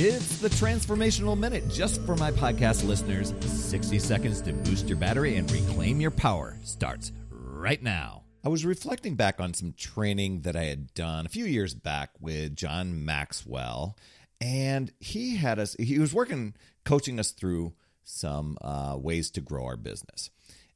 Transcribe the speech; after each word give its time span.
It's 0.00 0.38
the 0.38 0.48
Transformational 0.48 1.36
Minute 1.36 1.68
just 1.68 2.00
for 2.02 2.14
my 2.14 2.30
podcast 2.30 2.86
listeners. 2.86 3.34
60 3.40 3.98
seconds 3.98 4.40
to 4.42 4.52
boost 4.52 4.88
your 4.88 4.96
battery 4.96 5.34
and 5.34 5.50
reclaim 5.50 6.00
your 6.00 6.12
power 6.12 6.56
starts 6.62 7.10
right 7.32 7.82
now. 7.82 8.22
I 8.44 8.48
was 8.48 8.64
reflecting 8.64 9.16
back 9.16 9.40
on 9.40 9.54
some 9.54 9.72
training 9.72 10.42
that 10.42 10.54
I 10.54 10.66
had 10.66 10.94
done 10.94 11.26
a 11.26 11.28
few 11.28 11.46
years 11.46 11.74
back 11.74 12.10
with 12.20 12.54
John 12.54 13.04
Maxwell, 13.04 13.96
and 14.40 14.92
he 15.00 15.34
had 15.34 15.58
us, 15.58 15.74
he 15.80 15.98
was 15.98 16.14
working, 16.14 16.54
coaching 16.84 17.18
us 17.18 17.32
through 17.32 17.72
some 18.04 18.56
uh, 18.60 18.94
ways 18.96 19.32
to 19.32 19.40
grow 19.40 19.64
our 19.64 19.76
business. 19.76 20.30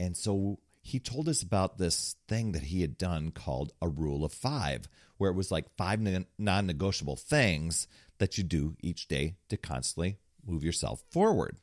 And 0.00 0.16
so 0.16 0.58
he 0.82 0.98
told 0.98 1.28
us 1.28 1.40
about 1.40 1.78
this 1.78 2.16
thing 2.26 2.50
that 2.50 2.64
he 2.64 2.80
had 2.80 2.98
done 2.98 3.30
called 3.30 3.74
a 3.80 3.88
rule 3.88 4.24
of 4.24 4.32
five, 4.32 4.88
where 5.18 5.30
it 5.30 5.36
was 5.36 5.52
like 5.52 5.76
five 5.76 6.00
non 6.36 6.66
negotiable 6.66 7.14
things 7.14 7.86
that 8.24 8.38
you 8.38 8.42
do 8.42 8.74
each 8.80 9.06
day 9.06 9.36
to 9.50 9.56
constantly 9.58 10.16
move 10.46 10.64
yourself 10.64 11.04
forward. 11.10 11.58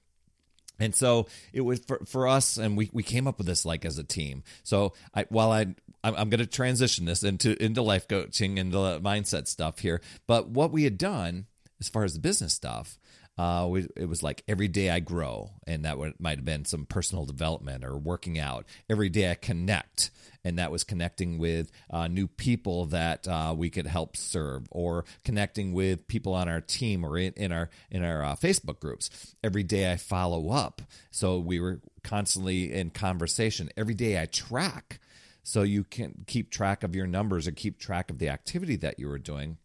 And 0.80 0.94
so 0.94 1.26
it 1.54 1.62
was 1.62 1.80
for, 1.80 2.00
for 2.06 2.28
us, 2.28 2.58
and 2.58 2.78
we, 2.78 2.88
we 2.94 3.02
came 3.02 3.26
up 3.26 3.40
with 3.40 3.48
this 3.48 3.66
like 3.66 3.84
as 3.84 3.98
a 3.98 4.04
team. 4.04 4.44
So 4.62 4.94
I, 5.16 5.26
while 5.30 5.52
I 5.52 5.74
I'm, 6.04 6.30
going 6.30 6.38
to 6.40 6.46
transition 6.46 7.06
this 7.06 7.24
into 7.24 7.62
into 7.62 7.82
life 7.82 8.08
coaching 8.08 8.60
and 8.60 8.72
the 8.72 9.02
mindset 9.02 9.48
stuff 9.48 9.80
here, 9.80 10.02
but 10.28 10.50
what 10.50 10.72
we 10.72 10.84
had 10.84 11.00
done 11.00 11.48
as 11.80 11.90
far 11.90 12.04
as 12.04 12.14
the 12.14 12.20
business 12.20 12.54
stuff 12.54 13.00
uh, 13.42 13.66
we, 13.66 13.88
it 13.96 14.08
was 14.08 14.22
like 14.22 14.44
every 14.48 14.68
day 14.68 14.92
I 14.92 15.00
grow, 15.00 15.50
and 15.66 15.84
that 15.84 15.98
would, 15.98 16.14
might 16.20 16.38
have 16.38 16.46
been 16.46 16.64
some 16.64 16.86
personal 16.86 17.26
development 17.26 17.84
or 17.84 17.98
working 17.98 18.38
out. 18.38 18.68
Every 18.88 19.10
day 19.10 19.32
I 19.32 19.34
connect, 19.34 20.12
and 20.44 20.60
that 20.60 20.70
was 20.70 20.84
connecting 20.84 21.40
with 21.40 21.72
uh, 21.90 22.08
new 22.08 22.28
people 22.28 22.86
that 22.88 23.28
uh, 23.28 23.56
we 23.58 23.72
could 23.72 23.88
help 23.88 24.16
serve, 24.16 24.68
or 24.70 25.06
connecting 25.24 25.74
with 25.74 26.08
people 26.08 26.36
on 26.36 26.48
our 26.48 26.62
team 26.62 27.04
or 27.04 27.18
in, 27.18 27.34
in 27.34 27.52
our 27.52 27.72
in 27.90 28.04
our 28.04 28.24
uh, 28.24 28.36
Facebook 28.36 28.80
groups. 28.80 29.10
Every 29.44 29.64
day 29.64 29.92
I 29.92 29.96
follow 29.96 30.52
up, 30.52 30.84
so 31.10 31.40
we 31.40 31.60
were 31.60 31.82
constantly 32.04 32.72
in 32.72 32.92
conversation. 32.92 33.72
Every 33.76 33.96
day 33.96 34.22
I 34.22 34.28
track, 34.28 35.00
so 35.42 35.64
you 35.64 35.84
can 35.84 36.26
keep 36.28 36.52
track 36.52 36.84
of 36.84 36.96
your 36.96 37.08
numbers 37.08 37.48
or 37.48 37.54
keep 37.54 37.80
track 37.80 38.12
of 38.12 38.20
the 38.20 38.30
activity 38.30 38.76
that 38.76 39.00
you 39.00 39.08
were 39.08 39.18
doing 39.18 39.58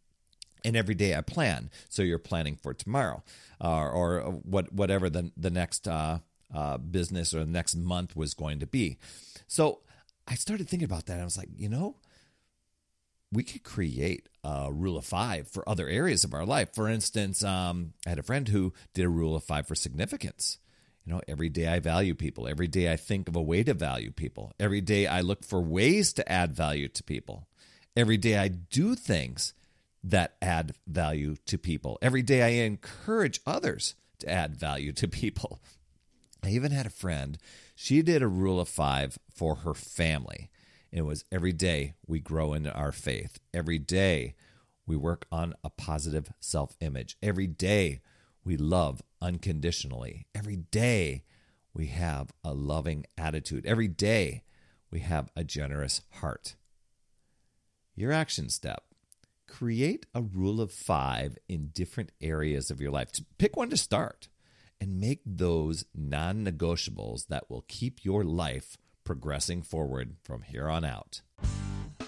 and 0.66 0.76
every 0.76 0.96
day 0.96 1.14
I 1.14 1.20
plan. 1.20 1.70
So 1.88 2.02
you're 2.02 2.18
planning 2.18 2.56
for 2.56 2.74
tomorrow, 2.74 3.22
uh, 3.62 3.88
or 3.88 4.20
what 4.42 4.72
whatever 4.72 5.08
the 5.08 5.30
the 5.36 5.50
next 5.50 5.88
uh, 5.88 6.18
uh, 6.52 6.76
business 6.78 7.32
or 7.32 7.40
the 7.40 7.50
next 7.50 7.76
month 7.76 8.16
was 8.16 8.34
going 8.34 8.58
to 8.60 8.66
be. 8.66 8.98
So 9.46 9.80
I 10.26 10.34
started 10.34 10.68
thinking 10.68 10.84
about 10.84 11.06
that. 11.06 11.20
I 11.20 11.24
was 11.24 11.38
like, 11.38 11.48
you 11.56 11.68
know, 11.68 11.96
we 13.32 13.44
could 13.44 13.62
create 13.62 14.28
a 14.42 14.72
rule 14.72 14.98
of 14.98 15.04
five 15.04 15.48
for 15.48 15.66
other 15.68 15.88
areas 15.88 16.24
of 16.24 16.34
our 16.34 16.44
life. 16.44 16.74
For 16.74 16.88
instance, 16.88 17.44
um, 17.44 17.92
I 18.04 18.10
had 18.10 18.18
a 18.18 18.24
friend 18.24 18.48
who 18.48 18.72
did 18.92 19.04
a 19.04 19.08
rule 19.08 19.36
of 19.36 19.44
five 19.44 19.68
for 19.68 19.76
significance. 19.76 20.58
You 21.04 21.12
know, 21.12 21.20
every 21.28 21.48
day 21.48 21.68
I 21.68 21.78
value 21.78 22.16
people. 22.16 22.48
Every 22.48 22.66
day 22.66 22.92
I 22.92 22.96
think 22.96 23.28
of 23.28 23.36
a 23.36 23.42
way 23.42 23.62
to 23.62 23.74
value 23.74 24.10
people. 24.10 24.52
Every 24.58 24.80
day 24.80 25.06
I 25.06 25.20
look 25.20 25.44
for 25.44 25.60
ways 25.60 26.12
to 26.14 26.30
add 26.30 26.56
value 26.56 26.88
to 26.88 27.04
people. 27.04 27.46
Every 27.96 28.16
day 28.16 28.36
I 28.36 28.48
do 28.48 28.96
things 28.96 29.54
that 30.06 30.36
add 30.40 30.72
value 30.86 31.34
to 31.46 31.58
people. 31.58 31.98
Every 32.00 32.22
day 32.22 32.42
I 32.42 32.64
encourage 32.64 33.40
others 33.44 33.96
to 34.20 34.30
add 34.30 34.56
value 34.56 34.92
to 34.92 35.08
people. 35.08 35.60
I 36.44 36.50
even 36.50 36.70
had 36.70 36.86
a 36.86 36.90
friend, 36.90 37.38
she 37.74 38.02
did 38.02 38.22
a 38.22 38.28
rule 38.28 38.60
of 38.60 38.68
five 38.68 39.18
for 39.34 39.56
her 39.56 39.74
family. 39.74 40.48
It 40.92 41.02
was 41.02 41.24
every 41.32 41.52
day 41.52 41.94
we 42.06 42.20
grow 42.20 42.52
in 42.52 42.68
our 42.68 42.92
faith. 42.92 43.40
Every 43.52 43.78
day 43.78 44.36
we 44.86 44.96
work 44.96 45.26
on 45.32 45.54
a 45.64 45.70
positive 45.70 46.32
self 46.38 46.76
image. 46.80 47.16
Every 47.20 47.48
day 47.48 48.00
we 48.44 48.56
love 48.56 49.02
unconditionally. 49.20 50.26
Every 50.34 50.56
day 50.56 51.24
we 51.74 51.88
have 51.88 52.30
a 52.44 52.54
loving 52.54 53.06
attitude. 53.18 53.66
Every 53.66 53.88
day 53.88 54.44
we 54.90 55.00
have 55.00 55.30
a 55.34 55.42
generous 55.42 56.02
heart. 56.20 56.54
Your 57.96 58.12
action 58.12 58.48
step 58.50 58.84
create 59.58 60.04
a 60.14 60.20
rule 60.20 60.60
of 60.60 60.70
five 60.70 61.38
in 61.48 61.68
different 61.68 62.12
areas 62.20 62.70
of 62.70 62.78
your 62.78 62.90
life. 62.90 63.08
Pick 63.38 63.56
one 63.56 63.70
to 63.70 63.76
start 63.76 64.28
and 64.78 65.00
make 65.00 65.20
those 65.24 65.86
non 65.94 66.44
negotiables 66.44 67.28
that 67.28 67.48
will 67.48 67.64
keep 67.66 68.04
your 68.04 68.22
life 68.22 68.76
progressing 69.02 69.62
forward 69.62 70.16
from 70.22 70.42
here 70.42 70.68
on 70.68 70.84
out. 70.84 71.22